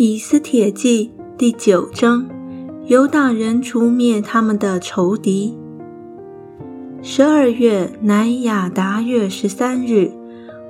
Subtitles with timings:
[0.00, 2.24] 以斯帖记第九章，
[2.86, 5.58] 犹大人除灭他们的仇敌。
[7.02, 10.12] 十二月乃亚达月十三日，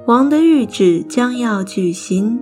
[0.06, 2.40] 王的谕旨将要举行，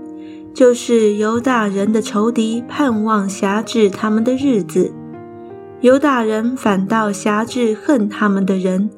[0.55, 4.93] 就是犹大人的仇敌盼望辖制他们的日子。
[5.81, 8.89] 犹大人反倒辖制恨他们的人。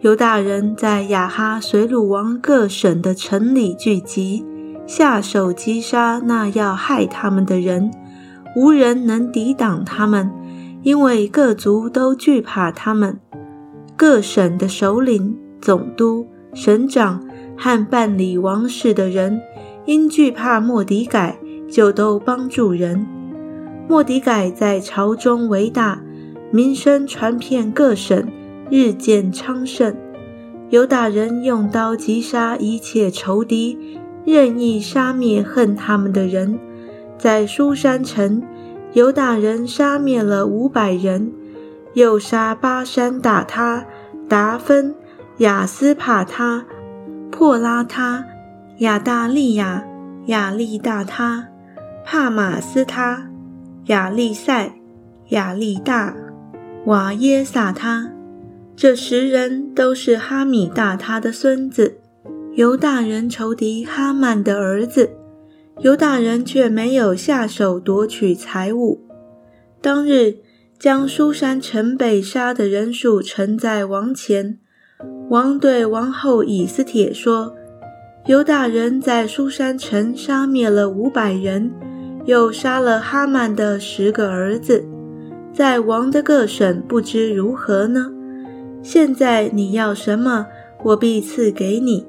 [0.00, 4.46] 犹大人在雅哈随鲁王各省的城里聚集。
[4.94, 7.90] 下手击杀那要害他们的人，
[8.54, 10.30] 无人能抵挡他们，
[10.82, 13.18] 因为各族都惧怕他们。
[13.96, 19.40] 各省的首领、总督、省长和办理王事的人，
[19.86, 21.38] 因惧怕莫迪改，
[21.70, 23.06] 就都帮助人。
[23.88, 26.02] 莫迪改在朝中为大，
[26.50, 28.28] 名声传遍各省，
[28.68, 29.96] 日渐昌盛。
[30.68, 33.78] 犹大人用刀击杀一切仇敌。
[34.24, 36.58] 任意杀灭恨他们的人，
[37.18, 38.42] 在苏山城，
[38.92, 41.32] 犹大人杀灭了五百人，
[41.94, 43.84] 又杀巴山打他、
[44.28, 44.94] 达芬、
[45.38, 46.64] 雅斯帕他、
[47.30, 48.24] 破拉他、
[48.78, 49.84] 亚大利亚、
[50.26, 51.48] 亚利大他、
[52.04, 53.28] 帕马斯他、
[53.86, 54.72] 亚利塞、
[55.30, 56.14] 亚利大、
[56.84, 58.10] 瓦耶萨他。
[58.74, 62.01] 这十人都是哈米大他的孙子。
[62.54, 65.08] 犹大人仇敌哈曼的儿子，
[65.80, 69.00] 犹大人却没有下手夺取财物。
[69.80, 70.36] 当日
[70.78, 74.58] 将苏山城北杀的人数呈在王前，
[75.30, 77.54] 王对王后以斯帖说
[78.28, 81.72] ：“犹大人在苏山城杀灭了五百人，
[82.26, 84.84] 又杀了哈曼的十个儿子，
[85.54, 88.12] 在王的各省不知如何呢？
[88.82, 90.46] 现在你要什么，
[90.84, 92.06] 我必赐给你。”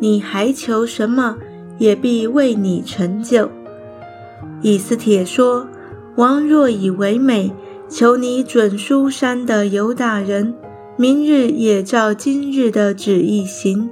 [0.00, 1.36] 你还求什么，
[1.78, 3.48] 也必为你成就。
[4.62, 5.68] 以斯帖说
[6.16, 7.52] ：“王若以为美，
[7.88, 10.54] 求你准书山的犹大人，
[10.96, 13.88] 明日也照今日的旨意行，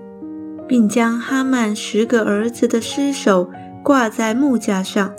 [0.67, 3.49] 并将哈曼十个儿子的尸首
[3.85, 5.15] 挂在木架上。”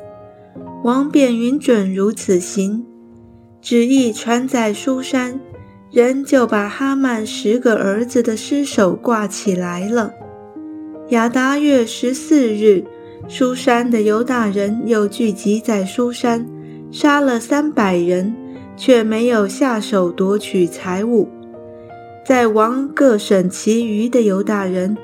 [0.83, 2.85] 王便允准如此行。
[3.61, 5.39] 旨意传在书山，
[5.91, 10.13] 人就把哈曼十个儿子的尸首挂起来了。
[11.09, 12.83] 亚达月十四日，
[13.27, 16.47] 苏山的犹大人又聚集在苏山，
[16.91, 18.35] 杀了三百人，
[18.77, 21.27] 却没有下手夺取财物。
[22.23, 24.95] 在王各省其余的犹大人，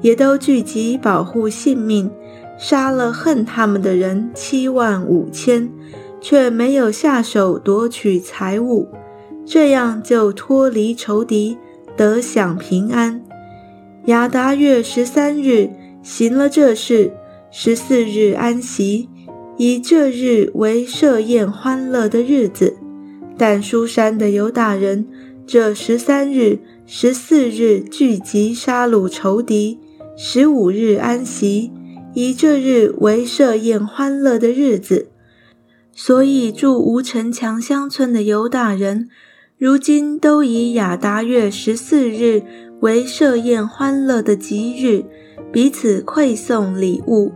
[0.00, 2.10] 也都聚集保护性命，
[2.58, 5.70] 杀了恨他们的人七万五千，
[6.20, 8.88] 却没有下手夺取财物，
[9.46, 11.56] 这样就脱离仇敌，
[11.96, 13.22] 得享平安。
[14.06, 15.70] 亚达月十三日
[16.02, 17.12] 行了这事，
[17.52, 19.08] 十四日安息，
[19.56, 22.76] 以这日为设宴欢乐的日子。
[23.38, 25.06] 但书山的犹大人
[25.46, 29.78] 这十三日、十四日聚集杀戮仇敌，
[30.16, 31.70] 十五日安息，
[32.12, 35.10] 以这日为设宴欢乐的日子。
[35.94, 39.08] 所以住无城墙乡村的犹大人，
[39.62, 42.42] 如今都以亚达月十四日。
[42.80, 45.04] 为设宴欢乐的吉日，
[45.52, 47.30] 彼此馈送礼物。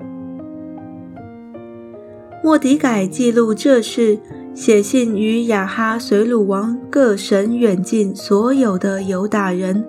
[2.42, 4.19] 莫迪改记录这事，
[4.56, 9.84] 写信与亚哈随鲁王各省远近所有的犹大人，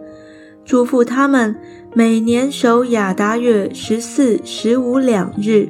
[0.64, 1.56] 嘱咐他们
[1.96, 5.70] 每年守亚达月十四、十五两日，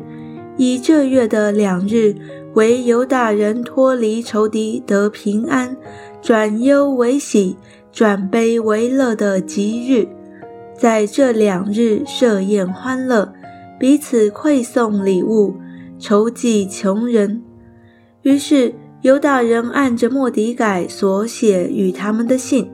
[0.57, 2.13] 以这月的两日
[2.55, 5.77] 为犹大人脱离仇敌得平安，
[6.27, 7.55] 转忧为喜。
[7.89, 10.09] 转悲为乐的吉日，
[10.77, 13.33] 在这两日设宴欢乐，
[13.79, 15.55] 彼此馈送礼物，
[15.97, 17.41] 筹济穷人。
[18.23, 22.69] 于是犹大人按着莫迪改所写与他们的信，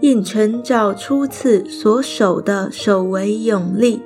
[0.00, 4.00] 应承照初次所守的守为永立，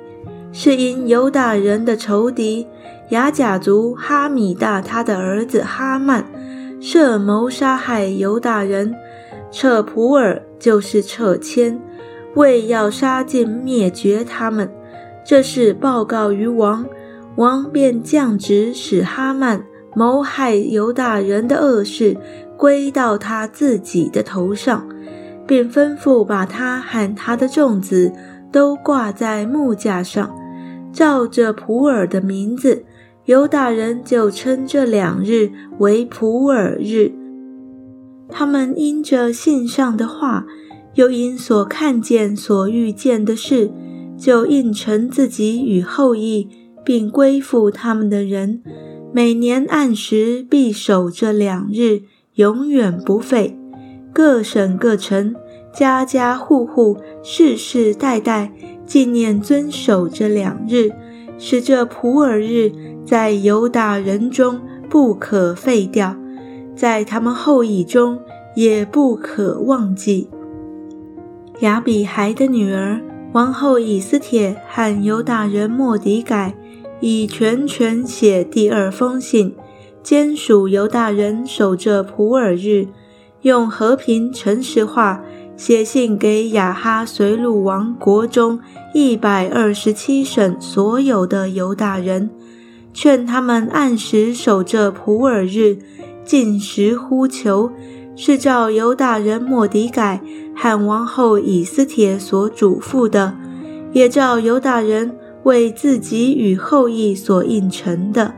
[0.51, 2.65] 是因犹大人的仇敌
[3.11, 6.25] 雅甲族哈米大他的儿子哈曼
[6.79, 8.93] 设谋杀害犹大人。
[9.49, 11.79] 撤普尔就是撤迁，
[12.35, 14.69] 为要杀尽灭绝他们。
[15.25, 16.85] 这是报告于王，
[17.37, 19.63] 王便降旨使哈曼
[19.95, 22.17] 谋害犹大人的恶事
[22.57, 24.85] 归到他自己的头上，
[25.47, 28.11] 并吩咐把他和他的众子
[28.51, 30.35] 都挂在木架上，
[30.91, 32.83] 照着普尔的名字，
[33.27, 37.11] 犹大人就称这两日为普尔日。
[38.29, 40.45] 他们因着信上的话，
[40.95, 43.69] 又因所看见、所遇见的事，
[44.17, 46.47] 就应承自己与后裔，
[46.85, 48.63] 并归附他们的人，
[49.13, 52.03] 每年按时必守这两日，
[52.35, 53.59] 永远不废。
[54.13, 55.35] 各省各城，
[55.73, 58.53] 家家户户，世世代代
[58.85, 60.91] 纪念遵守这两日，
[61.37, 62.71] 使这普尔日
[63.05, 66.15] 在犹大人中不可废掉，
[66.75, 68.19] 在他们后裔中
[68.55, 70.29] 也不可忘记。
[71.61, 73.01] 亚比孩的女儿
[73.33, 76.55] 王后以斯帖和犹大人莫迪改。
[76.99, 79.53] 以全权写第二封信，
[80.01, 82.87] 兼属犹大人守着普尔日，
[83.43, 85.23] 用和平诚实话
[85.57, 88.59] 写信给雅哈随鲁王国中
[88.93, 92.29] 一百二十七省所有的犹大人，
[92.93, 95.79] 劝他们按时守着普尔日，
[96.23, 97.71] 进食呼求，
[98.15, 100.21] 是照犹大人莫迪改
[100.55, 103.35] 汉王后以斯帖所嘱咐的，
[103.91, 105.13] 也照犹大人。
[105.43, 108.33] 为自己与后裔所应承的，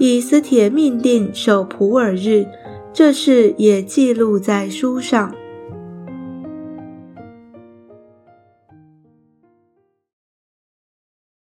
[0.00, 2.44] 以斯帖命定守普尔日，
[2.92, 5.32] 这事也记录在书上。